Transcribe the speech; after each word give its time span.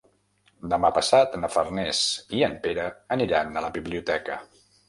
Demà 0.71 0.89
passat 0.95 1.35
na 1.43 1.51
Farners 1.57 2.01
i 2.39 2.43
en 2.49 2.57
Pere 2.67 2.89
aniran 3.19 3.55
a 3.63 3.67
la 3.69 3.73
biblioteca. 3.81 4.41